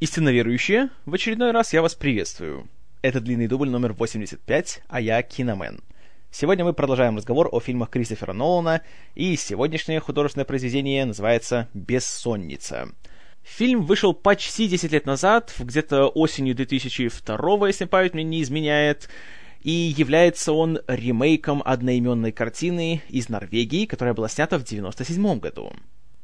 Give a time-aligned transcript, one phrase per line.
[0.00, 2.70] Истинно верующие, в очередной раз я вас приветствую.
[3.02, 5.80] Это длинный дубль номер 85, а я Киномен.
[6.30, 8.80] Сегодня мы продолжаем разговор о фильмах Кристофера Нолана,
[9.14, 12.88] и сегодняшнее художественное произведение называется «Бессонница».
[13.42, 19.10] Фильм вышел почти 10 лет назад, где-то осенью 2002, если память мне не изменяет,
[19.60, 25.74] и является он ремейком одноименной картины из Норвегии, которая была снята в 97 году.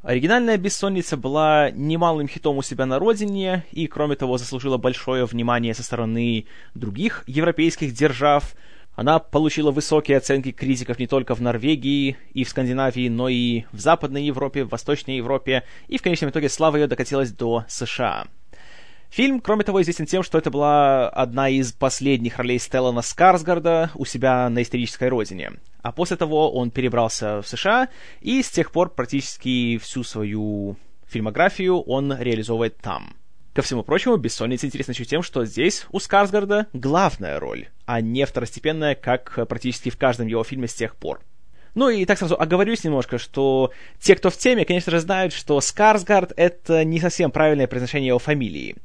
[0.06, 5.74] Оригинальная «Бессонница» была немалым хитом у себя на родине и, кроме того, заслужила большое внимание
[5.74, 8.54] со стороны других европейских держав.
[8.94, 13.80] Она получила высокие оценки критиков не только в Норвегии и в Скандинавии, но и в
[13.80, 18.28] Западной Европе, в Восточной Европе, и в конечном итоге слава ее докатилась до США.
[19.10, 24.04] Фильм, кроме того, известен тем, что это была одна из последних ролей Стеллана Скарсгарда у
[24.04, 25.52] себя на исторической родине.
[25.82, 27.88] А после того он перебрался в США,
[28.20, 33.14] и с тех пор практически всю свою фильмографию он реализовывает там.
[33.54, 38.26] Ко всему прочему, «Бессонница» интересна еще тем, что здесь у Скарсгарда главная роль, а не
[38.26, 41.20] второстепенная, как практически в каждом его фильме с тех пор.
[41.76, 45.60] Ну и так сразу оговорюсь немножко, что те, кто в теме, конечно же, знают, что
[45.60, 48.76] Скарсгард— это не совсем правильное произношение его фамилии.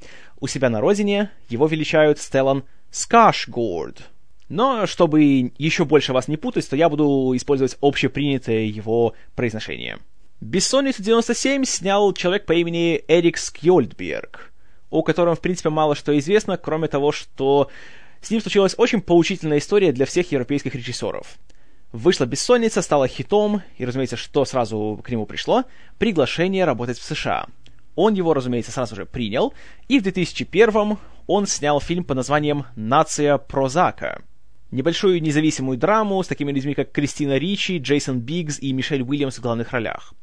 [0.41, 4.09] У себя на родине его величают Стеллан Скашгорд.
[4.49, 9.97] Но чтобы еще больше вас не путать, то я буду использовать общепринятое его произношение.
[10.41, 14.51] «Бессонницу 97» снял человек по имени Эрик Скьольдберг,
[14.89, 17.69] о котором, в принципе, мало что известно, кроме того, что
[18.19, 21.37] с ним случилась очень поучительная история для всех европейских режиссеров—
[21.91, 25.65] Вышла «Бессонница», стала хитом, и, разумеется, что сразу к нему пришло?
[25.97, 27.47] Приглашение работать в США.
[27.95, 29.53] Он его, разумеется, сразу же принял,
[29.89, 30.97] и в 2001
[31.27, 34.21] он снял фильм под названием «Нация Прозака».
[34.71, 39.41] Небольшую независимую драму с такими людьми, как Кристина Ричи, Джейсон Биггс и Мишель Уильямс в
[39.41, 40.13] главных ролях.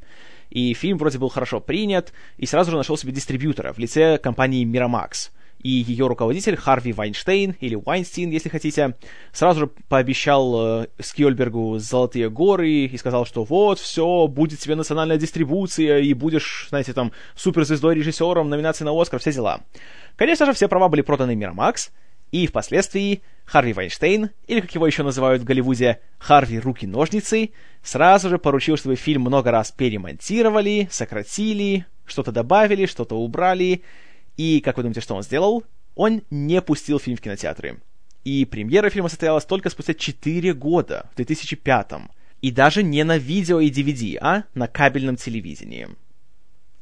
[0.48, 4.64] И фильм вроде был хорошо принят, и сразу же нашел себе дистрибьютора в лице компании
[4.64, 8.94] Miramax— и ее руководитель Харви Вайнштейн, или Вайнстин, если хотите,
[9.32, 15.16] сразу же пообещал э, Скьольбергу золотые горы и сказал, что вот, все, будет тебе национальная
[15.16, 19.60] дистрибуция, и будешь, знаете, там, суперзвездой режиссером, номинации на Оскар, все дела.
[20.16, 21.90] Конечно же, все права были проданы Мирамакс,
[22.30, 27.50] и впоследствии Харви Вайнштейн, или как его еще называют в Голливуде, Харви Руки-ножницы,
[27.82, 33.82] сразу же поручил, чтобы фильм много раз перемонтировали, сократили, что-то добавили, что-то убрали,
[34.38, 35.64] и, как вы думаете, что он сделал?
[35.96, 37.80] Он не пустил фильм в кинотеатры.
[38.24, 41.92] И премьера фильма состоялась только спустя 4 года, в 2005
[42.40, 45.88] И даже не на видео и DVD, а на кабельном телевидении.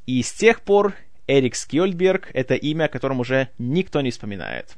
[0.04, 0.94] И с тех пор
[1.26, 4.76] Эрик Скьольдберг— это имя, о котором уже никто не вспоминает.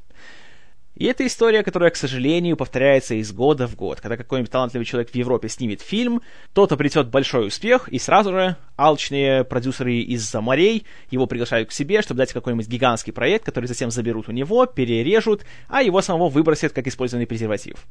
[0.99, 4.01] И это история, которая, к сожалению, повторяется из года в год.
[4.01, 6.21] Когда какой-нибудь талантливый человек в Европе снимет фильм,
[6.53, 12.01] тот обретет большой успех, и сразу же алчные продюсеры из-за морей его приглашают к себе,
[12.01, 16.73] чтобы дать какой-нибудь гигантский проект, который затем заберут у него, перережут, а его самого выбросят
[16.73, 17.87] как использованный презерватив.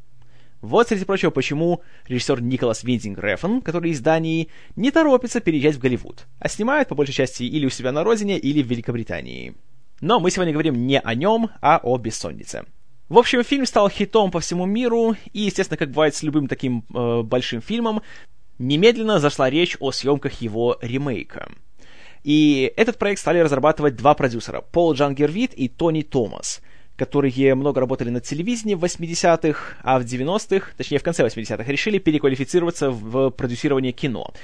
[0.60, 5.78] Вот, среди прочего, почему режиссер Николас Виндинг Рефн, который из Дании, не торопится переезжать в
[5.78, 9.54] Голливуд, а снимает, по большей части, или у себя на родине, или в Великобритании.
[10.02, 12.66] Но мы сегодня говорим не о нем, а о бессоннице.
[13.08, 16.84] В общем, фильм стал хитом по всему миру, и, естественно, как бывает с любым таким
[16.94, 18.02] э, большим фильмом,
[18.58, 21.48] немедленно зашла речь о съемках его ремейка.
[22.22, 26.60] И этот проект стали разрабатывать два продюсера, Пол Джангервит и Тони Томас,
[26.96, 31.98] которые много работали на телевидении в 80-х, а в 90-х, точнее в конце 80-х, решили
[31.98, 34.34] переквалифицироваться в продюсирование кино.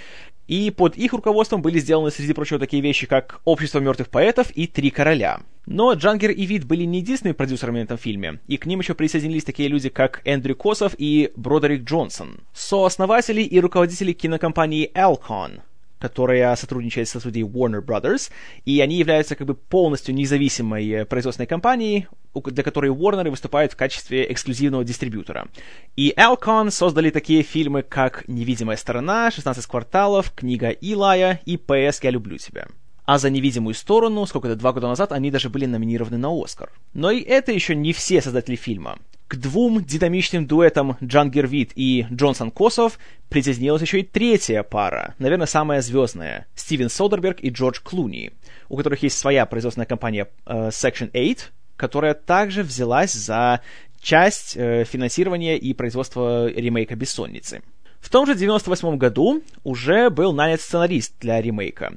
[0.46, 4.66] И под их руководством были сделаны, среди прочего, такие вещи, как «Общество мертвых поэтов» и
[4.66, 5.40] «Три короля».
[5.74, 8.94] Но Джангер и Вид были не единственными продюсерами на этом фильме, и к ним еще
[8.94, 15.62] присоединились такие люди, как Эндрю Косов и Бродерик Джонсон, сооснователи и руководители кинокомпании Alcon,
[15.98, 18.30] которая сотрудничает со студией Warner Brothers,
[18.64, 23.76] и они являются как бы полностью независимой э, производственной компанией, для которой Warner выступает в
[23.76, 25.48] качестве эксклюзивного дистрибьютора.
[25.96, 32.00] И Alcon создали такие фильмы, как «Невидимая сторона», «16 кварталов», «Книга Илая» и «ПС.
[32.00, 32.68] Я люблю тебя».
[33.04, 36.70] А за невидимую сторону, сколько-то два года назад, они даже были номинированы на Оскар.
[36.94, 38.98] Но и это еще не все создатели фильма.
[39.28, 42.98] К двум динамичным дуэтам Джангер Вит и Джонсон Косов
[43.28, 48.32] присоединилась еще и третья пара, наверное, самая звездная, Стивен Содерберг и Джордж Клуни,
[48.68, 51.36] у которых есть своя производственная компания э, Section 8,
[51.76, 53.60] которая также взялась за
[54.00, 57.62] часть э, финансирования и производства ремейка «Бессонницы».
[58.04, 61.94] В том же 98 году уже был нанят сценарист для ремейка.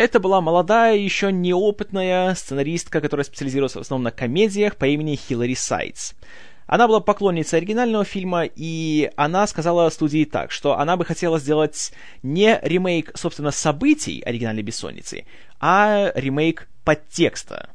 [0.00, 5.52] Это была молодая, еще неопытная сценаристка, которая специализировалась в основном на комедиях по имени Хиллари
[5.52, 6.14] Сайтс.
[6.66, 11.92] Она была поклонницей оригинального фильма, и она сказала студии так, что она бы хотела сделать
[12.22, 15.26] не ремейк, собственно, событий оригинальной «Бессонницы»,
[15.60, 17.68] а ремейк подтекста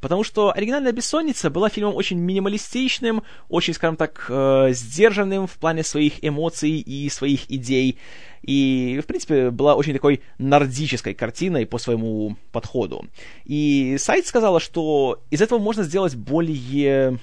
[0.00, 5.82] Потому что оригинальная «Бессонница» была фильмом очень минималистичным, очень, скажем так, э, сдержанным в плане
[5.82, 7.98] своих эмоций и своих идей.
[8.42, 13.06] И, в принципе, была очень такой нордической картиной по своему подходу.
[13.44, 17.18] И сайт сказала, что из этого можно сделать более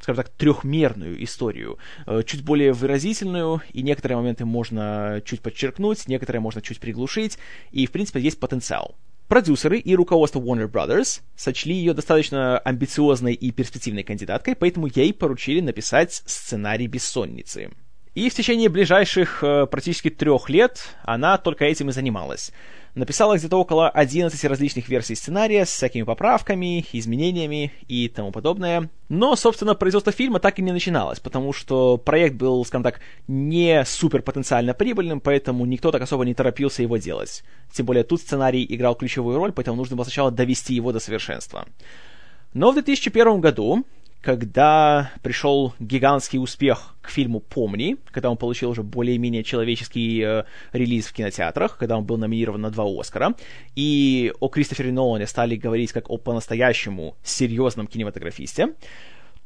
[0.00, 1.76] скажем так, трехмерную историю,
[2.06, 7.36] э, чуть более выразительную, и некоторые моменты можно чуть подчеркнуть, некоторые можно чуть приглушить,
[7.72, 8.96] и, в принципе, есть потенциал.
[9.28, 15.60] Продюсеры и руководство Warner Brothers сочли ее достаточно амбициозной и перспективной кандидаткой, поэтому ей поручили
[15.60, 17.70] написать сценарий «Бессонницы».
[18.14, 22.52] И в течение ближайших э, практически трех лет она только этим и занималась.
[22.98, 28.90] Написала где-то около 11 различных версий сценария с всякими поправками, изменениями и тому подобное.
[29.08, 33.84] Но, собственно, производство фильма так и не начиналось, потому что проект был, скажем так, не
[33.84, 37.44] супер потенциально прибыльным, поэтому никто так особо не торопился его делать.
[37.72, 41.68] Тем более тут сценарий играл ключевую роль, поэтому нужно было сначала довести его до совершенства.
[42.52, 43.84] Но в 2001 году
[44.20, 51.06] когда пришел гигантский успех к фильму «Помни», когда он получил уже более-менее человеческий э, релиз
[51.06, 53.34] в кинотеатрах, когда он был номинирован на два Оскара,
[53.76, 58.74] и о Кристофере Нолане стали говорить как о по-настоящему серьезном кинематографисте,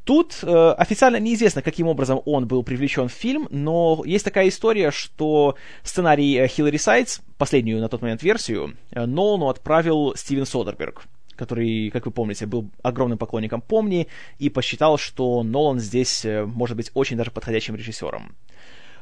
[0.04, 4.90] Тут э, официально неизвестно, каким образом он был привлечен в фильм, но есть такая история,
[4.90, 5.54] что
[5.84, 11.04] сценарий э, Хиллари Сайтс, последнюю на тот момент версию, э, Нолану отправил Стивен Содерберг
[11.37, 14.08] который, как вы помните, был огромным поклонником «Помни»
[14.38, 18.34] и посчитал, что Нолан здесь э, может быть очень даже подходящим режиссером.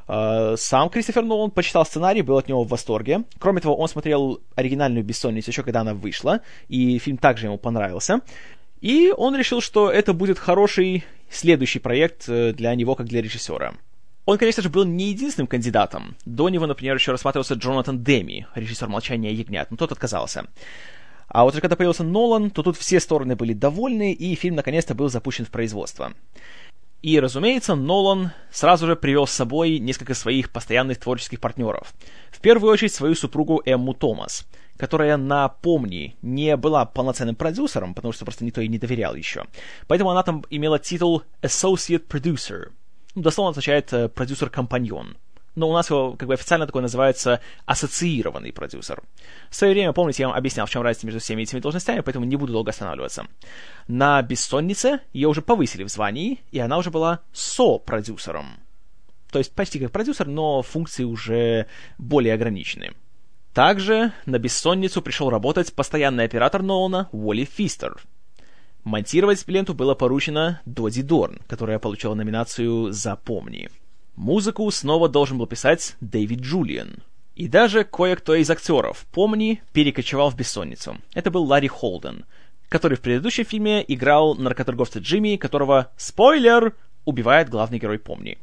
[0.09, 3.25] Э, сам Кристофер Нолан почитал сценарий, был от него в восторге.
[3.39, 8.21] Кроме того, он смотрел оригинальную «Бессонницу» еще когда она вышла, и фильм также ему понравился.
[8.81, 13.75] И он решил, что это будет хороший следующий проект э, для него, как для режиссера.
[14.27, 16.17] Он, конечно же, был не единственным кандидатом.
[16.25, 20.47] До него, например, еще рассматривался Джонатан Деми, режиссер «Молчания ягнят», но тот отказался.
[21.31, 25.09] А вот когда появился Нолан, то тут все стороны были довольны, и фильм наконец-то был
[25.09, 26.13] запущен в производство.
[27.03, 31.95] И, разумеется, Нолан сразу же привел с собой несколько своих постоянных творческих партнеров.
[32.31, 34.47] В первую очередь свою супругу Эмму Томас,
[34.77, 39.45] которая, напомни, не была полноценным продюсером, потому что просто никто ей не доверял еще.
[39.87, 42.73] Поэтому она там имела титул Associate Producer.
[43.15, 45.17] Ну, дословно означает э, продюсер-компаньон
[45.61, 49.03] но у нас его как бы официально такой называется ассоциированный продюсер.
[49.51, 52.25] В свое время, помните, я вам объяснял, в чем разница между всеми этими должностями, поэтому
[52.25, 53.27] не буду долго останавливаться.
[53.87, 58.47] На «Бессоннице» ее уже повысили в звании, и она уже была со-продюсером.
[59.31, 61.67] То есть почти как продюсер, но функции уже
[61.99, 62.95] более ограничены.
[63.53, 68.01] Также на «Бессонницу» пришел работать постоянный оператор Нолана Уолли Фистер.
[68.83, 73.69] Монтировать ленту было поручено Доди Дорн, которая получила номинацию «За помни».
[74.21, 76.99] Музыку снова должен был писать Дэвид Джулиан.
[77.37, 80.99] И даже кое-кто из актеров, помни, перекочевал в бессонницу.
[81.15, 82.27] Это был Ларри Холден,
[82.69, 86.77] который в предыдущем фильме играл наркоторговца Джимми, которого, спойлер,
[87.07, 88.37] убивает главный герой Помни.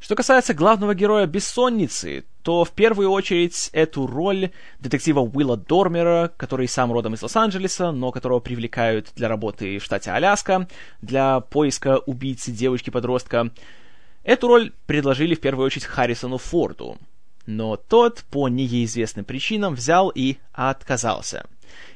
[0.00, 4.50] Что касается главного героя Бессонницы, то в первую очередь эту роль
[4.80, 10.10] детектива Уилла Дормера, который сам родом из Лос-Анджелеса, но которого привлекают для работы в штате
[10.10, 10.68] Аляска,
[11.00, 13.52] для поиска убийцы девочки-подростка,
[14.24, 16.96] Эту роль предложили в первую очередь Харрисону Форду,
[17.44, 21.46] но тот по неизвестным причинам взял и отказался.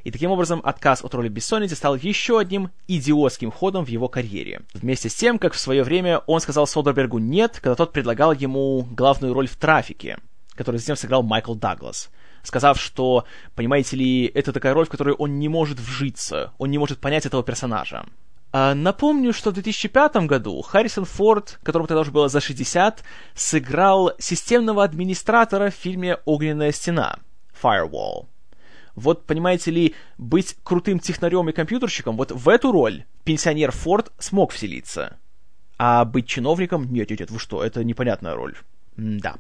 [0.04, 4.60] И таким образом отказ от роли Бессонницы стал еще одним идиотским ходом в его карьере.
[4.74, 8.86] Вместе с тем, как в свое время он сказал Содербергу «нет», когда тот предлагал ему
[8.90, 10.18] главную роль в «Трафике»,
[10.54, 12.10] который затем сыграл Майкл Даглас,
[12.42, 13.24] сказав, что,
[13.54, 17.24] понимаете ли, это такая роль, в которой он не может вжиться, он не может понять
[17.24, 18.04] этого персонажа.
[18.50, 23.02] А, напомню, что в 2005 году Харрисон Форд, которому тогда уже было за 60,
[23.34, 27.18] сыграл системного администратора в фильме «Огненная стена»
[27.62, 28.26] Firewall.
[28.94, 34.52] Вот, понимаете ли, быть крутым технарем и компьютерщиком, вот в эту роль пенсионер Форд смог
[34.52, 35.18] вселиться.
[35.76, 36.92] А быть чиновником?
[36.92, 38.56] Нет, нет, нет, вы что, это непонятная роль.
[38.96, 39.36] М да.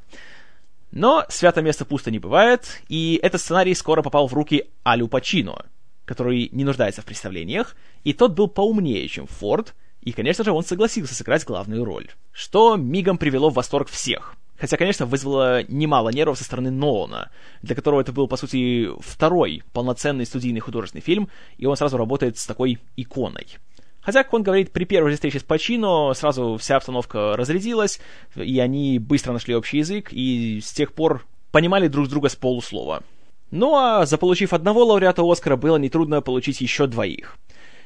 [0.92, 5.64] Но свято место пусто не бывает, и этот сценарий скоро попал в руки Алю Пачино—
[6.08, 10.64] который не нуждается в представлениях, и тот был поумнее, чем Форд, и, конечно же, он
[10.64, 14.34] согласился сыграть главную роль, что мигом привело в восторг всех.
[14.56, 19.62] Хотя, конечно, вызвало немало нервов со стороны Нолана, для которого это был, по сути, второй
[19.74, 23.46] полноценный студийный художественный фильм, и он сразу работает с такой иконой.
[24.00, 28.00] Хотя, как он говорит, при первой встрече с Пачино сразу вся обстановка разрядилась,
[28.34, 33.02] и они быстро нашли общий язык, и с тех пор понимали друг друга с полуслова.
[33.50, 37.36] Ну а заполучив одного лауреата Оскара, было нетрудно получить еще двоих.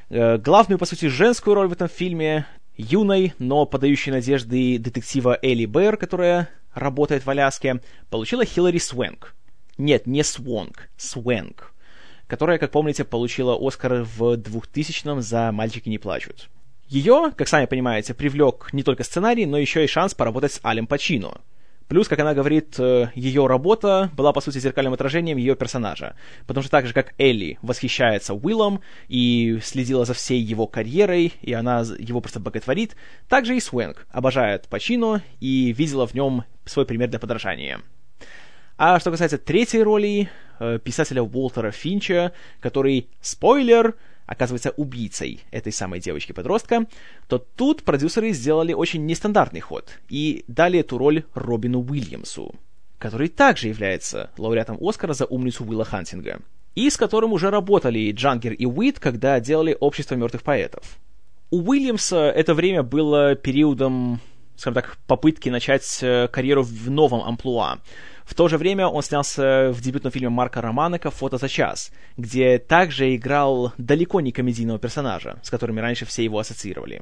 [0.09, 5.65] Э, главную, по сути, женскую роль в этом фильме юной, но подающей надежды детектива Элли
[5.65, 9.35] Бэр, которая работает в Аляске, получила Хиллари Свенк.
[9.77, 11.73] Нет, не Свонг, Свенк
[12.27, 16.49] которая, как помните, получила Оскар в 2000-м за «Мальчики не плачут».
[16.87, 20.87] Ее, как сами понимаете, привлек не только сценарий, но еще и шанс поработать с Алем
[20.87, 21.41] Пачино.
[21.93, 26.15] Плюс, как она говорит, э, ее работа была, по сути, зеркальным отражением ее персонажа.
[26.47, 31.53] Потому что так же, как Элли восхищается Уиллом и следила за всей его карьерой, и
[31.53, 32.95] она его просто боготворит,
[33.29, 37.79] так же и Свенг обожает Пачино и видела в нем свой пример для подражания.
[38.75, 43.93] А что касается третьей роли, э, писателя Уолтера Финча, который, спойлер,
[44.25, 46.85] оказывается убийцей этой самой девочки-подростка,
[47.27, 52.55] то тут продюсеры сделали очень нестандартный ход и дали эту роль Робину Уильямсу,
[52.97, 56.39] который также является лауреатом Оскара за умницу Уилла Хантинга,
[56.75, 60.97] и с которым уже работали Джангер и Уит, когда делали «Общество мертвых поэтов».
[61.51, 64.19] У Уильямса это время было периодом,
[64.55, 67.79] скажем так, попытки начать э, карьеру в новом амплуа.
[68.25, 72.57] В то же время он снялся в дебютном фильме Марка Романека «Фото за час», где
[72.57, 77.01] также играл далеко не комедийного персонажа, с которыми раньше все его ассоциировали.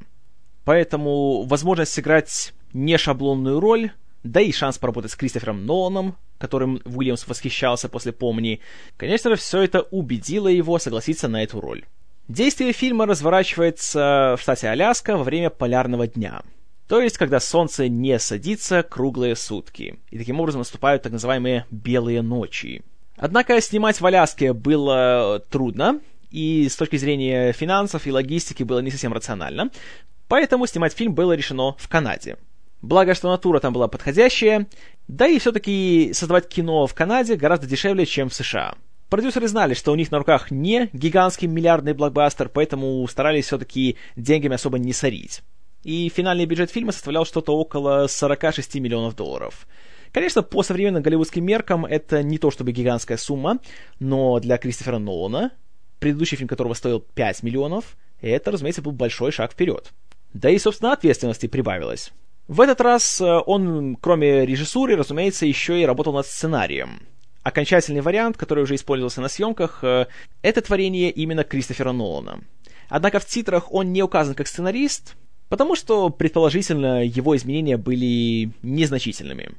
[0.64, 3.92] Поэтому возможность сыграть не шаблонную роль,
[4.24, 8.60] да и шанс поработать с Кристофером Ноланом, которым Уильямс восхищался после «Помни»,
[8.98, 11.86] конечно же, все это убедило его согласиться на эту роль.
[12.28, 16.42] Действие фильма разворачивается в штате Аляска во время полярного дня—
[16.92, 20.02] то есть, когда солнце не садится круглые сутки.
[20.10, 22.84] И таким образом наступают так называемые белые ночи.
[23.16, 28.92] Однако снимать в Аляске было трудно, и с точки зрения финансов и логистики было не
[28.92, 29.70] совсем рационально,
[30.28, 32.36] поэтому снимать фильм было решено в Канаде.
[32.82, 34.68] Благо, что натура там была подходящая,
[35.08, 38.76] да и все-таки создавать кино в Канаде гораздо дешевле, чем в США.
[39.10, 44.56] Продюсеры знали, что у них на руках не гигантский миллиардный блокбастер, поэтому старались все-таки деньгами
[44.56, 45.42] особо не сорить
[45.84, 49.68] и финальный бюджет фильма составлял что-то около 46 миллионов долларов.
[50.12, 53.60] Конечно, по современным голливудским меркам это не то чтобы гигантская сумма,
[54.00, 55.52] но для Кристофера Нолана,
[56.00, 59.92] предыдущий фильм которого стоил 5 миллионов, это, разумеется, был большой шаг вперед.
[60.34, 62.12] Да и, собственно, ответственности прибавилось.
[62.48, 67.02] В этот раз э, он, кроме режиссуры, разумеется, еще и работал над сценарием.
[67.44, 70.08] Окончательный вариант, который уже использовался на съемках, э,
[70.42, 72.42] это творение именно Кристофера Нолана.
[72.90, 75.16] Однако в титрах он не указан как сценарист,
[75.52, 79.50] Потому что, предположительно, его изменения были незначительными.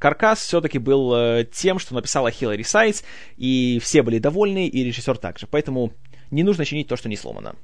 [0.00, 3.04] Каркас все-таки был э, тем, что написала Хиллари Сайз,
[3.36, 5.46] и все были довольны, и режиссер также.
[5.46, 5.92] Поэтому
[6.32, 7.54] не нужно чинить то, что не сломано.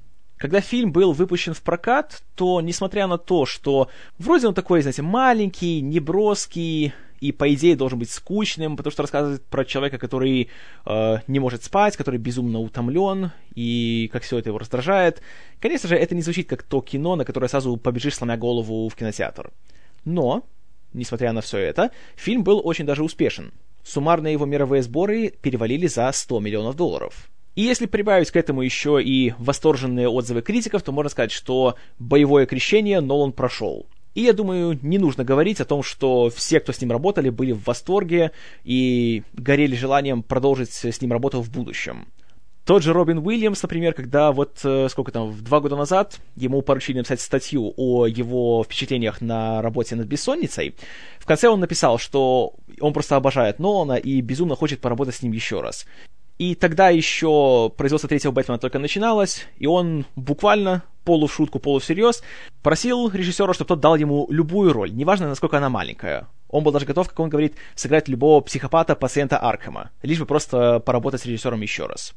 [0.45, 5.01] Когда фильм был выпущен в прокат, то, несмотря на то, что вроде он такой, знаете,
[5.01, 10.51] маленький, неброский, и, по идее, должен быть скучным, потому что рассказывает про человека, который
[10.85, 15.23] э, не может спать, который безумно утомлен, и как все это его раздражает.
[15.61, 18.95] Конечно же, это не звучит как то кино, на которое сразу побежишь, сломя голову в
[18.97, 19.51] кинотеатр.
[20.05, 20.45] Но,
[20.93, 23.51] несмотря на все это, фильм был очень даже успешен.
[23.83, 27.31] Суммарные его мировые сборы перевалили за 100 миллионов долларов.
[27.55, 32.47] И если прибавить к этому еще и восторженные отзывы критиков, то можно сказать, что боевое
[32.47, 33.87] крещение Нолан прошел.
[34.15, 37.53] И я думаю, не нужно говорить о том, что все, кто с ним работали, были
[37.53, 38.31] в восторге
[38.63, 42.07] и горели желанием продолжить с ним работу в будущем.
[42.65, 46.97] Тот же Робин Уильямс, например, когда вот, э, сколько там, два года назад ему поручили
[46.97, 50.75] написать статью о его впечатлениях на работе над «Бессонницей»,
[51.19, 55.33] в конце он написал, что он просто обожает Нолана и безумно хочет поработать с ним
[55.33, 55.87] еще раз.
[56.39, 61.79] И тогда еще производство третьего Бэтмена только начиналось, и он буквально полу в шутку, полу
[61.79, 62.23] всерьез
[62.63, 66.27] просил режиссера, чтобы тот дал ему любую роль, неважно, насколько она маленькая.
[66.49, 70.81] Он был даже готов, как он говорит, сыграть любого психопата, пациента Аркхема, лишь бы просто
[70.81, 72.15] поработать с режиссером еще раз.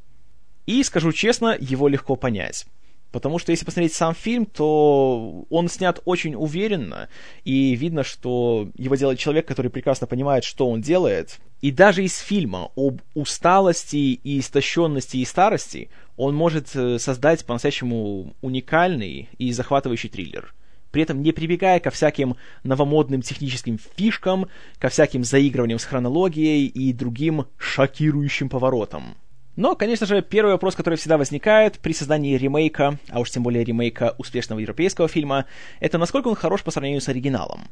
[0.66, 2.66] И, скажу честно, его легко понять.
[3.12, 7.08] Потому что если посмотреть сам фильм, то он снят очень уверенно,
[7.46, 11.40] и видно, что его делает человек, который прекрасно понимает, что он делает.
[11.62, 18.36] И даже из фильма об усталости и истощенности и старости он может э, создать по-настоящему
[18.42, 20.54] уникальный и захватывающий триллер.
[20.92, 24.48] При этом не прибегая ко всяким новомодным техническим фишкам,
[24.80, 29.16] ко всяким заигрываниям с хронологией и другим шокирующим поворотам.
[29.58, 33.64] Но, конечно же, первый вопрос, который всегда возникает при создании ремейка, а уж тем более
[33.64, 35.46] ремейка успешного европейского фильма,
[35.80, 37.68] это насколько он хорош по сравнению с оригиналом.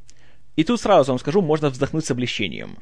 [0.55, 2.79] И тут сразу вам скажу, можно вздохнуть с облегчением.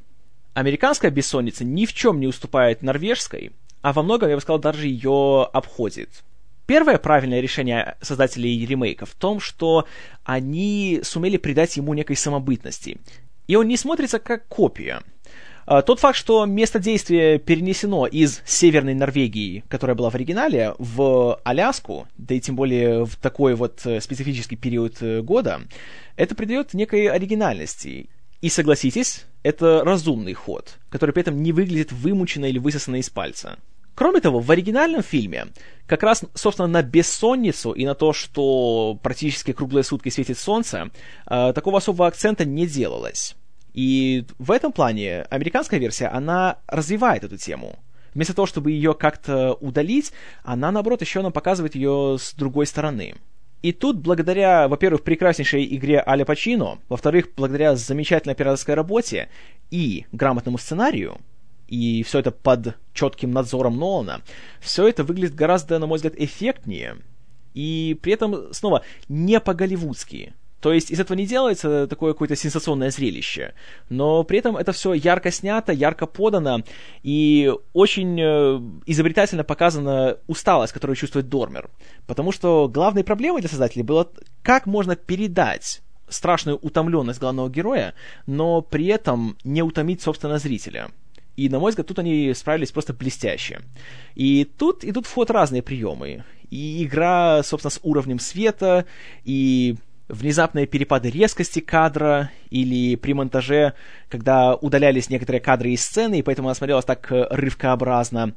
[0.53, 4.87] Американская бессонница ни в чем не уступает норвежской, а во многом, я бы сказал, даже
[4.87, 6.23] ее обходит.
[6.65, 9.85] Первое правильное решение создателей ремейка в том, что
[10.23, 13.01] они сумели придать ему некой самобытности.
[13.47, 15.01] И он не смотрится как копия—
[15.65, 22.07] тот факт, что место действия перенесено из Северной Норвегии, которая была в оригинале, в Аляску,
[22.17, 25.61] да и тем более в такой вот э, специфический период э, года,
[26.15, 28.09] это придает некой оригинальности.
[28.41, 33.57] И согласитесь, это разумный ход, который при этом не выглядит вымученно или высосанно из пальца.
[33.95, 35.47] Кроме того, в оригинальном фильме
[35.85, 40.89] как раз, собственно, на бессонницу и на то, что практически круглые сутки светит солнце,
[41.29, 43.35] э, такого особого акцента не делалось.
[43.73, 47.79] И в этом плане американская версия, она развивает эту тему.
[48.13, 50.11] Вместо того, чтобы ее как-то удалить,
[50.43, 53.15] она, наоборот, еще нам показывает ее с другой стороны.
[53.63, 59.29] И тут, благодаря, во-первых, прекраснейшей игре Аля Пачино, во-вторых, благодаря замечательной операторской работе
[59.71, 61.17] и грамотному сценарию,
[61.67, 64.21] и все это под четким надзором Нолана,
[64.59, 66.97] все это выглядит гораздо, на мой взгляд, эффектнее,
[67.53, 70.33] и при этом, снова, не по-голливудски.
[70.63, 73.53] То есть из этого не делается такое какое-то сенсационное зрелище,
[73.89, 76.63] но при этом это все ярко снято, ярко подано,
[77.03, 81.69] и очень э, изобретательно показана усталость, которую чувствует Дормер.
[82.07, 84.09] Потому что главной проблемой для создателей было,
[84.41, 87.93] как можно передать страшную утомленность главного героя,
[88.25, 90.91] но при этом не утомить, собственно, зрителя.
[91.35, 93.59] И, на мой взгляд, тут они справились просто блестяще.
[94.15, 96.23] И тут идут в ход разные приемы.
[96.49, 98.85] И игра, собственно, с уровнем света,
[99.25, 99.75] и
[100.07, 103.73] внезапные перепады резкости кадра или при монтаже,
[104.09, 108.35] когда удалялись некоторые кадры из сцены, и поэтому она смотрелась так э, рывкообразно.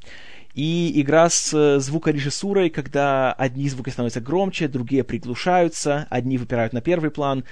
[0.54, 6.80] И игра с э, звукорежиссурой, когда одни звуки становятся громче, другие приглушаются, одни выпирают на
[6.80, 7.44] первый план.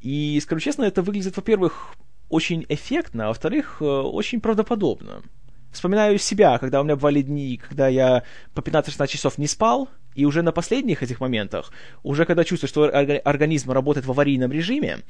[0.00, 1.94] И, скажу честно, это выглядит, во-первых,
[2.28, 5.22] очень эффектно, а во-вторых, э, очень правдоподобно.
[5.72, 8.22] Вспоминаю себя, когда у меня бывали дни, когда я
[8.54, 12.84] по 15-16 часов не спал, и уже на последних этих моментах, уже когда чувствуешь, что
[12.84, 15.00] организм работает в аварийном режиме,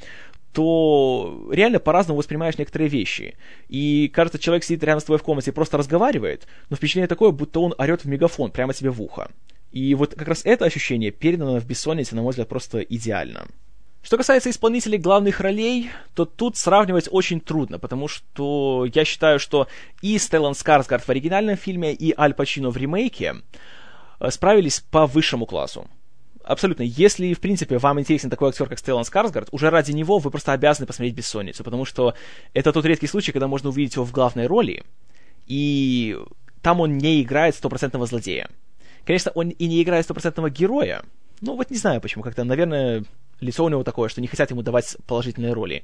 [0.52, 3.36] то реально по-разному воспринимаешь некоторые вещи.
[3.68, 7.32] И кажется, человек сидит рядом с тобой в комнате и просто разговаривает, но впечатление такое,
[7.32, 9.30] будто он орет в мегафон прямо тебе в ухо.
[9.72, 13.46] И вот как раз это ощущение передано в «Бессоннице», на мой взгляд, просто идеально.
[14.02, 19.68] Что касается исполнителей главных ролей, то тут сравнивать очень трудно, потому что я считаю, что
[20.00, 23.36] и Стеллан Скарсгард в оригинальном фильме, и Аль Пачино в ремейке
[24.18, 25.86] э, справились по высшему классу.
[26.42, 26.82] Абсолютно.
[26.82, 30.52] Если, в принципе, вам интересен такой актер, как Стеллан Скарсгард, уже ради него вы просто
[30.52, 32.14] обязаны посмотреть «Бессонницу», потому что
[32.54, 34.82] это тот редкий случай, когда можно увидеть его в главной роли,
[35.46, 36.18] и
[36.60, 38.50] там он не играет стопроцентного злодея.
[39.06, 41.04] Конечно, он и не играет стопроцентного героя,
[41.40, 43.04] ну вот не знаю почему, как-то, наверное,
[43.42, 45.82] лицо у него такое, что не хотят ему давать положительные роли.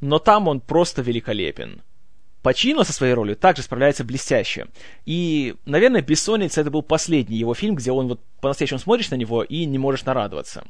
[0.00, 1.82] Но там он просто великолепен.
[2.42, 4.68] Пачино со своей ролью также справляется блестяще.
[5.04, 9.42] И, наверное, «Бессонница»— это был последний его фильм, где он вот по-настоящему смотришь на него
[9.42, 10.64] и не можешь нарадоваться.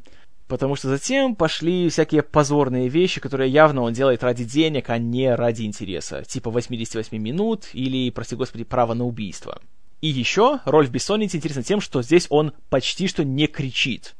[0.48, 5.32] Потому что затем пошли всякие позорные вещи, которые явно он делает ради денег, а не
[5.32, 6.24] ради интереса.
[6.24, 9.60] Типа 88 минут или, прости господи, право на убийство.
[10.00, 14.16] И еще роль в «Бессоннице» интересна тем, что здесь он почти что не кричит.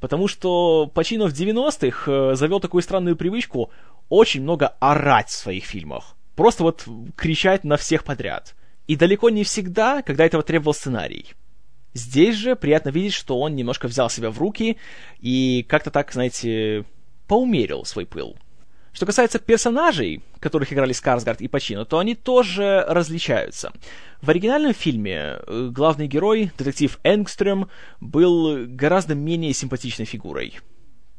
[0.00, 3.70] Потому что Пачино в 90-х э, завел такую странную привычку
[4.08, 6.16] очень много орать в своих фильмах.
[6.34, 6.86] Просто вот
[7.16, 8.56] кричать на всех подряд.
[8.86, 11.34] И далеко не всегда, когда этого требовал сценарий.
[11.92, 14.78] Здесь же приятно видеть, что он немножко взял себя в руки
[15.20, 16.84] и как-то так, знаете,
[17.26, 18.36] поумерил свой пыл.
[18.92, 23.72] Что касается персонажей, которых играли Скарсгард и Пачино, то они тоже различаются.
[24.20, 27.68] В оригинальном фильме э, главный герой, детектив Энгстрем,
[28.00, 30.58] был гораздо менее симпатичной фигурой.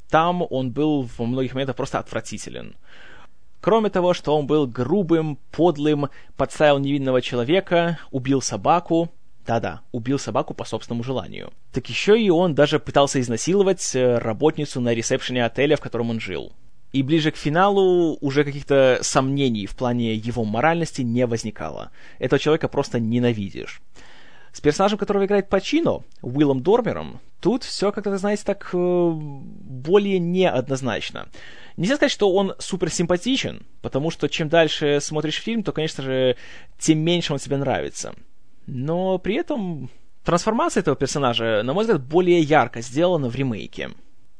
[0.10, 2.75] Там он был во многих моментах просто отвратителен.
[3.62, 9.10] Кроме того, что он был грубым, подлым, подставил невинного человека, убил собаку,
[9.45, 11.53] да-да, убил собаку по собственному желанию.
[11.71, 16.19] Так еще и он даже пытался изнасиловать э, работницу на ресепшене отеля, в котором он
[16.19, 16.51] жил.
[16.91, 21.91] И ближе к финалу уже каких-то сомнений в плане его моральности не возникало.
[22.19, 23.82] Этого человека просто ненавидишь.
[24.51, 31.30] С персонажем, которого играет Пачино, Уиллом Дормером, тут все как-то, знаете, так э, более неоднозначно.
[31.77, 36.36] Нельзя сказать, что он супер симпатичен, потому что чем дальше смотришь фильм, то, конечно же,
[36.77, 38.13] тем меньше он тебе нравится.
[38.67, 39.89] Но при этом
[40.25, 43.91] трансформация этого персонажа, на мой взгляд, более ярко сделана в ремейке.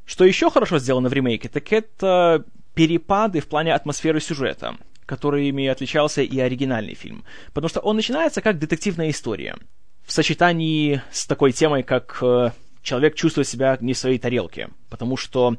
[0.04, 6.22] Что еще хорошо сделано в ремейке, так это перепады в плане атмосферы сюжета, которыми отличался
[6.22, 7.24] и оригинальный фильм.
[7.52, 9.56] Потому что он начинается как детективная история.
[10.04, 12.50] В сочетании с такой темой, как э,
[12.82, 14.70] человек чувствует себя не в своей тарелке.
[14.90, 15.56] Потому что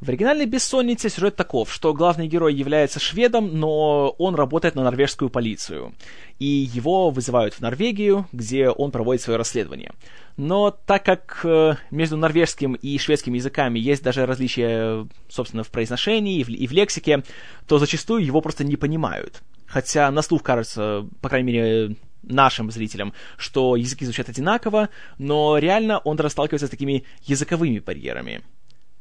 [0.00, 5.28] в оригинальной «Бессоннице» сюжет таков, что главный герой является шведом, но он работает на норвежскую
[5.28, 5.94] полицию.
[6.38, 9.92] И его вызывают в Норвегию, где он проводит свое расследование.
[10.38, 16.40] Но так как э, между норвежским и шведским языками есть даже различия, собственно, в произношении
[16.40, 17.22] и в, лексике,
[17.68, 19.42] то зачастую его просто не понимают.
[19.66, 25.98] Хотя на слух кажется, по крайней мере, нашим зрителям, что языки звучат одинаково, но реально
[25.98, 28.42] он даже сталкивается с такими языковыми барьерами.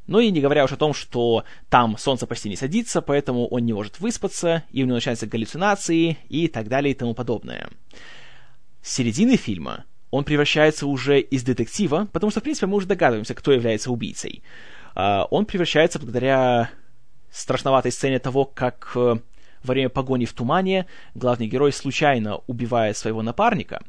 [0.09, 3.63] Ну и не говоря уж о том, что там солнце почти не садится, поэтому он
[3.63, 7.69] не может выспаться, и у него начинаются галлюцинации и так далее и тому подобное.
[8.81, 13.35] с середины фильма он превращается уже из детектива, потому что, в принципе, мы уже догадываемся,
[13.35, 14.41] кто является убийцей.
[14.95, 16.71] А, он превращается благодаря
[17.29, 19.19] страшноватой сцене того, как э,
[19.63, 23.83] во время погони в тумане главный герой случайно убивает своего напарника,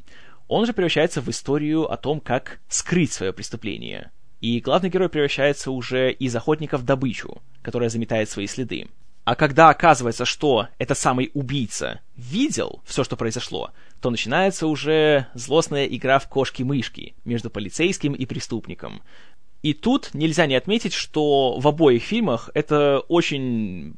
[0.47, 4.11] он же превращается в историю о том, как скрыть свое преступление.
[4.41, 8.87] И главный герой превращается уже из охотника в добычу, которая заметает свои следы.
[9.23, 13.69] А когда оказывается, что этот самый убийца видел все, что произошло,
[14.01, 19.03] то начинается уже злостная игра в кошки-мышки между полицейским и преступником.
[19.61, 23.95] И тут нельзя не отметить, что в обоих фильмах это очень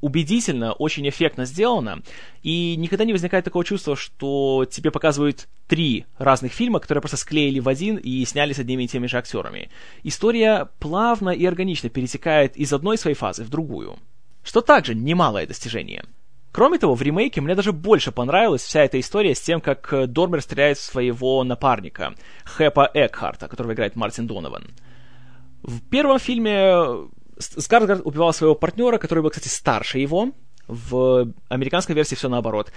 [0.00, 2.02] убедительно, очень эффектно сделано,
[2.42, 7.60] и никогда не возникает такого чувства, что тебе показывают три разных фильма, которые просто склеили
[7.60, 9.70] в один и сняли с одними и теми же актерами.
[10.02, 13.98] История плавно и органично перетекает из одной своей фазы в другую,
[14.42, 16.04] что также немалое достижение.
[16.52, 20.40] Кроме того, в ремейке мне даже больше понравилась вся эта история с тем, как Дормер
[20.40, 24.64] стреляет в своего напарника, Хэпа Экхарта, которого играет Мартин Донован.
[25.62, 27.08] В первом фильме
[27.40, 30.32] Скарсгард убивал своего партнера, который был, кстати, старше его.
[30.68, 32.72] В американской версии все наоборот.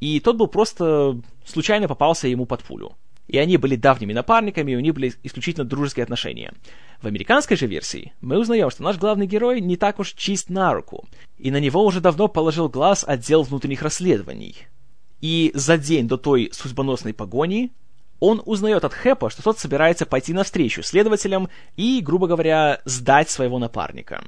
[0.00, 2.96] И тот был просто случайно попался ему под пулю.
[3.26, 6.52] И они были давними напарниками, и у них были исключительно дружеские отношения.
[7.02, 10.72] В американской же версии мы узнаем, что наш главный герой не так уж чист на
[10.72, 14.56] руку, и на него уже давно положил глаз отдел внутренних расследований.
[15.20, 17.72] И за день до той судьбоносной погони
[18.20, 23.58] он узнает от Хэпа, что тот собирается пойти навстречу следователям и, грубо говоря, сдать своего
[23.58, 24.22] напарника.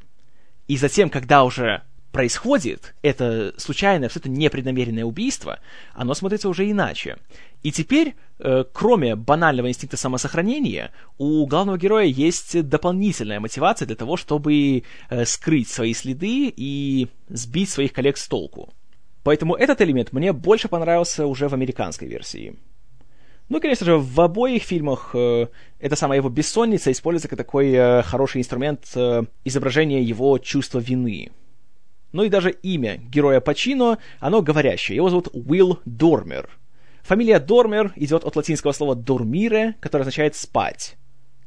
[0.68, 5.60] И затем, когда уже происходит это случайное, абсолютно непреднамеренное убийство,
[5.94, 7.18] оно смотрится уже иначе.
[7.62, 14.16] И теперь, э, кроме банального инстинкта самосохранения, у главного героя есть дополнительная мотивация для того,
[14.16, 18.72] чтобы э, скрыть свои следы и сбить своих коллег с толку.
[19.22, 22.56] Поэтому этот элемент мне больше понравился уже в американской версии.
[23.50, 25.48] Ну конечно же, в обоих фильмах э,
[25.80, 31.32] эта самая его бессонница используется как такой э, хороший инструмент э, изображения его чувства вины.
[32.12, 34.96] Ну и даже имя героя Пачино, оно говорящее.
[34.96, 36.48] Его зовут Уилл Дормер.
[37.02, 40.96] Фамилия Дормер идет от латинского слова «dormire», которое означает «спать».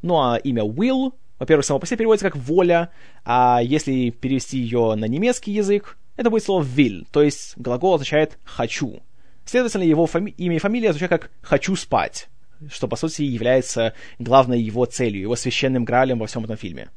[0.01, 2.89] Ну а имя Уилл, во-первых, само по себе переводится как «воля»,
[3.23, 8.39] а если перевести ее на немецкий язык, это будет слово «will», то есть глагол означает
[8.43, 9.01] «хочу».
[9.45, 12.29] Следовательно, его фами- имя и фамилия звучат как «хочу спать»,
[12.71, 16.89] что, по сути, является главной его целью, его священным гралем во всем этом фильме.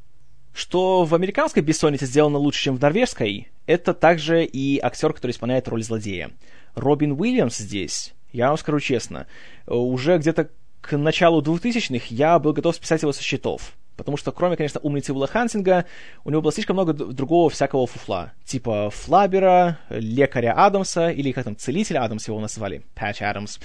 [0.55, 5.69] Что в американской «Бессоннице» сделано лучше, чем в норвежской, это также и актер, который исполняет
[5.69, 6.31] роль злодея.
[6.75, 9.27] Робин Уильямс здесь, я вам скажу честно,
[9.67, 13.75] уже где-то к началу 2000-х я был готов списать его со счетов.
[13.97, 15.87] Потому что, кроме, конечно, умницы Уилла Хансинга,
[16.25, 18.33] у него было слишком много другого всякого фуфла.
[18.45, 23.59] Типа Флабера, лекаря Адамса, или как там, целителя Адамса его назвали, Патч Адамс,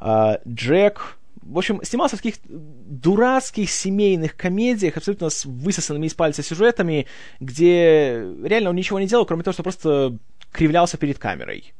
[0.00, 1.16] uh, Джек.
[1.42, 7.06] В общем, снимался в каких-то дурацких семейных комедиях, абсолютно с высосанными из пальца сюжетами,
[7.38, 10.18] где реально он ничего не делал, кроме того, что просто
[10.52, 11.72] кривлялся перед камерой.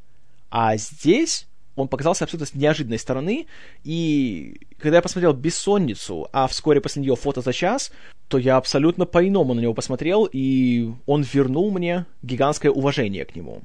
[0.50, 3.46] А здесь он показался абсолютно с неожиданной стороны,
[3.85, 7.92] и когда я посмотрел «Бессонницу», а вскоре после нее «Фото за час»,
[8.28, 13.62] то я абсолютно по-иному на него посмотрел, и он вернул мне гигантское уважение к нему.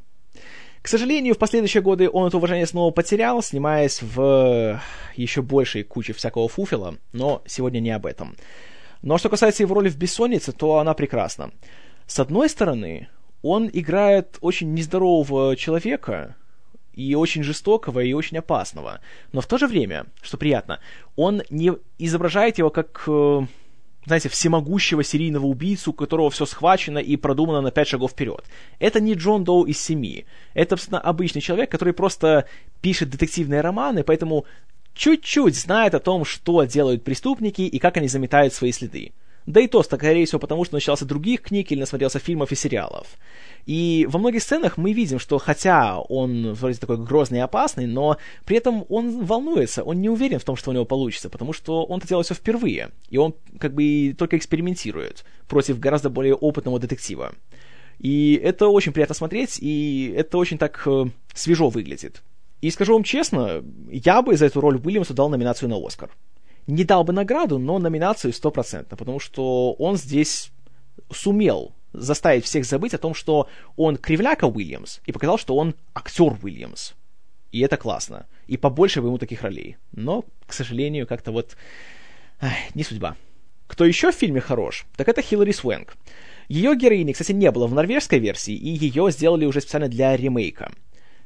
[0.81, 4.79] К сожалению, в последующие годы он это уважение снова потерял, снимаясь в
[5.15, 8.35] еще большей куче всякого фуфела, но сегодня не об этом.
[9.01, 11.51] Но что касается его роли в «Бессоннице», то она прекрасна.
[12.05, 13.07] С одной стороны,
[13.41, 16.35] он играет очень нездорового человека,
[16.95, 18.99] и очень жестокого, и очень опасного.
[19.31, 20.79] Но в то же время, что приятно,
[21.15, 23.41] он не изображает его как, э,
[24.05, 28.43] знаете, всемогущего серийного убийцу, у которого все схвачено и продумано на пять шагов вперед.
[28.79, 30.25] Это не Джон Доу из семи.
[30.53, 32.47] Это абсолютно обычный человек, который просто
[32.81, 34.45] пишет детективные романы, поэтому
[34.93, 39.11] чуть-чуть знает о том, что делают преступники и как они заметают свои следы.
[39.45, 43.07] Да и то, скорее всего, потому что начался других книг или насмотрелся фильмов и сериалов.
[43.65, 48.17] И во многих сценах мы видим, что хотя он вроде такой грозный и опасный, но
[48.45, 51.83] при этом он волнуется, он не уверен в том, что у него получится, потому что
[51.83, 56.79] он это делает все впервые, и он как бы только экспериментирует против гораздо более опытного
[56.79, 57.33] детектива.
[57.97, 62.21] И это очень приятно смотреть, и это очень так э, свежо выглядит.
[62.61, 66.11] И скажу вам честно, я бы за эту роль Уильямсу дал номинацию на Оскар
[66.67, 70.51] не дал бы награду, но номинацию стопроцентно, потому что он здесь
[71.11, 76.37] сумел заставить всех забыть о том, что он кривляка Уильямс, и показал, что он актер
[76.41, 76.93] Уильямс.
[77.51, 78.25] И это классно.
[78.47, 79.77] И побольше бы ему таких ролей.
[79.91, 81.55] Но, к сожалению, как-то вот...
[82.39, 83.15] Ах, не судьба.
[83.67, 85.95] Кто еще в фильме хорош, так это Хиллари Свенг.
[86.47, 90.71] Ее героини, кстати, не было в норвежской версии, и ее сделали уже специально для ремейка.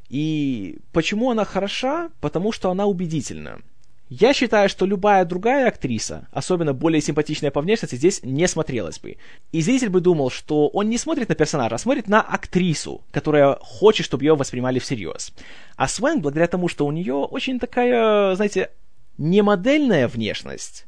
[0.07, 2.09] И почему она хороша?
[2.21, 3.61] Потому что она убедительна.
[4.09, 9.17] Я считаю, что любая другая актриса, особенно более симпатичная по внешности, здесь не смотрелась бы.
[9.51, 13.57] И зритель бы думал, что он не смотрит на персонажа, а смотрит на актрису, которая
[13.61, 15.31] хочет, чтобы ее воспринимали всерьез.
[15.75, 18.71] А Свен, благодаря тому, что у нее очень такая, знаете,
[19.19, 20.87] не модельная внешность,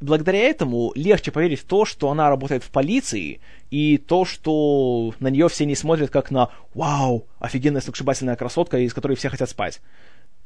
[0.00, 5.28] благодаря этому легче поверить в то, что она работает в полиции, и то, что на
[5.28, 9.80] нее все не смотрят как на «Вау, офигенная сногсшибательная красотка, из которой все хотят спать».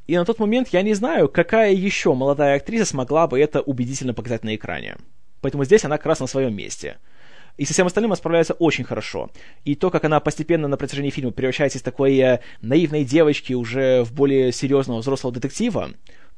[0.07, 4.15] И на тот момент я не знаю, какая еще молодая актриса смогла бы это убедительно
[4.15, 4.97] показать на экране.
[5.41, 6.99] Поэтому здесь она как раз на своем месте.
[7.57, 9.31] И со всем остальным она справляется очень хорошо.
[9.65, 14.05] И то, как она постепенно на протяжении фильма превращается из такой э, наивной девочки уже
[14.05, 15.91] в более серьезного взрослого детектива,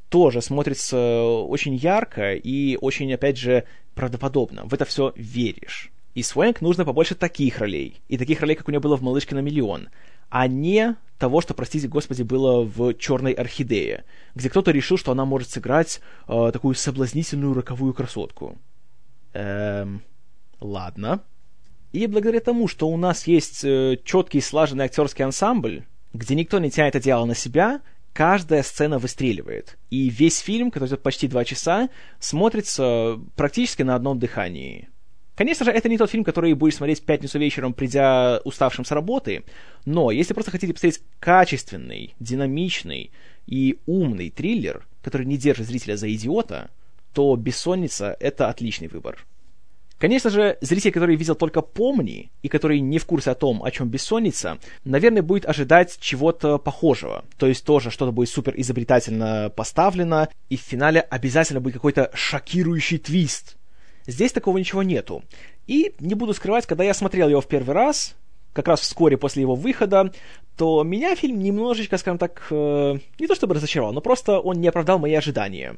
[0.09, 4.65] тоже смотрится очень ярко и очень, опять же, правдоподобно.
[4.65, 5.91] В это все веришь.
[6.15, 8.01] И Свэнк нужно побольше таких ролей.
[8.09, 9.89] И таких ролей, как у нее было в «Малышке на миллион»
[10.31, 15.25] а не того, что, простите господи, было в «Черной орхидее», где кто-то решил, что она
[15.25, 18.57] может сыграть э, такую соблазнительную роковую красотку.
[19.33, 20.03] Эм,
[20.61, 21.23] ладно.
[21.93, 26.71] И благодаря тому, что у нас есть э, четкий слаженный актерский ансамбль, где никто не
[26.71, 27.81] тянет одеяло на себя,
[28.13, 29.79] каждая сцена выстреливает.
[29.91, 31.89] И весь фильм, который идет почти два часа,
[32.21, 34.89] смотрится практически на одном дыхании.
[35.39, 38.91] Конечно же, это не тот фильм, который будешь смотреть в пятницу вечером, придя уставшим с
[38.91, 39.45] работы,
[39.85, 43.13] но если просто хотите посмотреть качественный, динамичный
[43.47, 46.71] и умный триллер, который не держит зрителя за идиота,
[47.15, 49.25] то «Бессонница»— это отличный выбор.
[49.99, 53.71] Конечно же, зритель, который видел только «Помни» и который не в курсе о том, о
[53.71, 57.25] чем «Бессонница», наверное, будет ожидать чего-то похожего.
[57.37, 62.99] То есть тоже что-то будет супер изобретательно поставлено, и в финале обязательно будет какой-то шокирующий
[62.99, 63.58] твист,
[64.09, 65.23] Здесь такого ничего нету.
[65.67, 68.17] И не буду скрывать, когда я смотрел его в первый раз,
[68.55, 70.11] как раз вскоре после его выхода,
[70.57, 74.69] то меня фильм немножечко, скажем так, э, не то чтобы разочаровал, но просто он не
[74.69, 75.77] оправдал мои ожидания.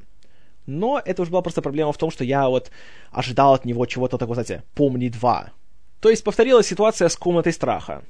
[0.67, 2.71] Но это уже была просто проблема в том, что я вот
[3.11, 5.51] ожидал от него чего-то такого, знаете, «Помни два».
[5.99, 8.05] То есть повторилась ситуация с «Комнатой страха».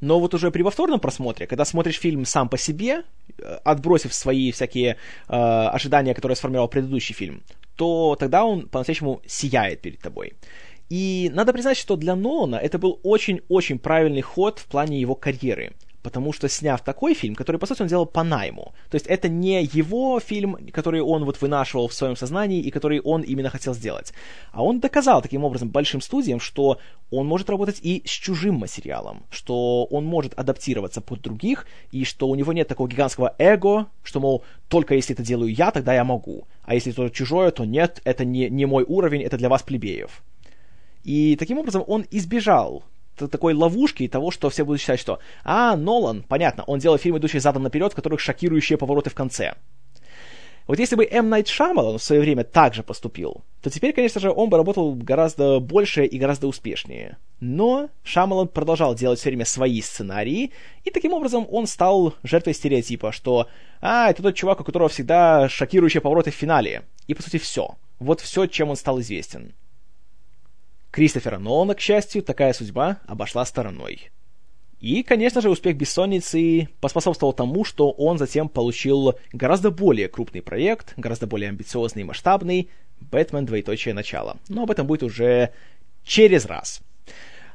[0.00, 3.02] Но вот уже при повторном просмотре, когда смотришь фильм сам по себе,
[3.38, 4.96] э, отбросив свои всякие
[5.28, 7.42] э, ожидания, которые сформировал предыдущий фильм,
[7.76, 10.34] то тогда он по-настоящему сияет перед тобой.
[10.88, 15.72] И надо признать, что для Нолана это был очень-очень правильный ход в плане его карьеры
[16.06, 19.28] потому что сняв такой фильм, который, по сути, он делал по найму, то есть это
[19.28, 23.74] не его фильм, который он вот вынашивал в своем сознании и который он именно хотел
[23.74, 24.12] сделать,
[24.52, 26.78] а он доказал таким образом большим студиям, что
[27.10, 32.28] он может работать и с чужим материалом, что он может адаптироваться под других, и что
[32.28, 36.04] у него нет такого гигантского эго, что, мол, только если это делаю я, тогда я
[36.04, 39.64] могу, а если это чужое, то нет, это не, не мой уровень, это для вас
[39.64, 40.22] плебеев.
[41.02, 42.84] И таким образом он избежал
[43.16, 47.18] такой ловушки и того, что все будут считать, что «А, Нолан, понятно, он делает фильмы,
[47.18, 49.54] идущие задом наперед, в которых шокирующие повороты в конце».
[50.66, 51.28] Вот если бы М.
[51.28, 54.94] Найт Шамалан в свое время так же поступил, то теперь, конечно же, он бы работал
[54.94, 57.18] гораздо больше и гораздо успешнее.
[57.38, 60.50] Но Шамалан продолжал делать все время свои сценарии,
[60.82, 63.48] и таким образом он стал жертвой стереотипа, что
[63.80, 66.82] «А, это тот чувак, у которого всегда шокирующие повороты в финале».
[67.06, 67.76] И, по сути, все.
[68.00, 69.54] Вот все, чем он стал известен.
[70.96, 74.08] Кристофера Нолана, к счастью, такая судьба обошла стороной.
[74.80, 80.94] И, конечно же, успех «Бессонницы» поспособствовал тому, что он затем получил гораздо более крупный проект,
[80.96, 83.44] гораздо более амбициозный и масштабный «Бэтмен.
[83.44, 83.92] Двоеточие.
[83.92, 84.38] Начало».
[84.48, 85.52] Но об этом будет уже
[86.02, 86.80] через раз.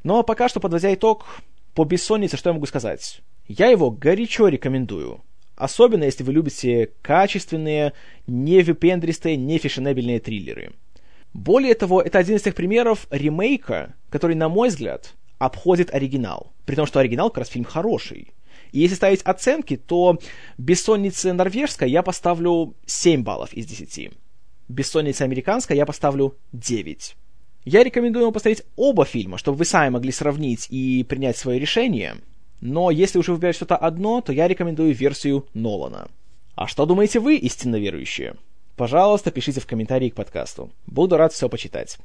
[0.03, 1.25] Но пока что, подводя итог,
[1.73, 3.21] по «Бессоннице» что я могу сказать?
[3.47, 5.19] Я его горячо рекомендую.
[5.55, 7.93] Особенно, если вы любите качественные,
[8.27, 10.73] не випендристые, не фешенебельные триллеры–
[11.33, 16.53] более того, это один из тех примеров ремейка, который, на мой взгляд, обходит оригинал.
[16.65, 18.33] При том, что оригинал как раз фильм хороший.
[18.71, 20.19] И если ставить оценки, то
[20.57, 24.11] «Бессонница норвежская» я поставлю 7 баллов из 10.
[24.67, 27.15] «Бессонница американская» я поставлю 9.
[27.65, 32.15] Я рекомендую вам посмотреть оба фильма, чтобы вы сами могли сравнить и принять свое решение.
[32.59, 36.09] Но если уже выбирать что-то одно, то я рекомендую версию Нолана.
[36.55, 38.35] А что думаете вы, истинно верующие?
[38.81, 40.71] Пожалуйста, пишите в комментарии к подкасту.
[40.87, 41.99] Буду рад все почитать.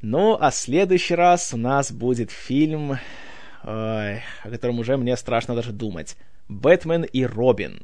[0.00, 5.72] Ну, а следующий раз у нас будет фильм, ой, о котором уже мне страшно даже
[5.72, 6.16] думать.
[6.48, 7.82] «Бэтмен и Робин»,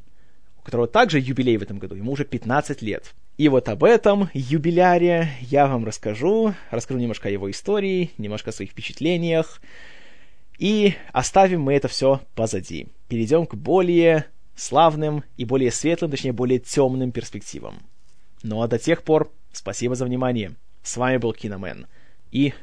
[0.59, 3.15] у которого также юбилей в этом году, ему уже 15 лет.
[3.37, 8.55] И вот об этом юбиляре я вам расскажу, расскажу немножко о его истории, немножко о
[8.55, 9.61] своих впечатлениях,
[10.59, 12.89] и оставим мы это все позади.
[13.09, 14.25] Перейдем к более
[14.55, 17.83] славным и более светлым, точнее, более темным перспективам.
[18.49, 20.55] Ну а до тех пор, спасибо за внимание.
[20.85, 21.89] С вами был Киномен.
[22.31, 22.55] И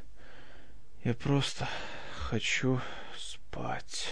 [1.04, 1.68] я просто
[2.16, 2.80] хочу
[3.18, 4.08] спать.